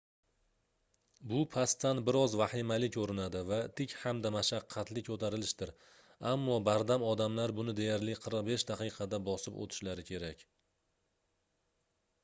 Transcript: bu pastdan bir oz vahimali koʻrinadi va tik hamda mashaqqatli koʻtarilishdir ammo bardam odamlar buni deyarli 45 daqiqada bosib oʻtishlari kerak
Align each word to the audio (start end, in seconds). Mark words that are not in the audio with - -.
bu 1.31 1.41
pastdan 1.55 1.99
bir 2.07 2.15
oz 2.21 2.37
vahimali 2.39 2.89
koʻrinadi 2.95 3.43
va 3.49 3.59
tik 3.81 3.93
hamda 4.05 4.31
mashaqqatli 4.37 5.05
koʻtarilishdir 5.11 5.73
ammo 6.31 6.57
bardam 6.69 7.07
odamlar 7.11 7.55
buni 7.61 7.77
deyarli 7.83 8.17
45 8.25 8.67
daqiqada 8.73 9.21
bosib 9.31 9.63
oʻtishlari 9.67 10.09
kerak 10.11 10.45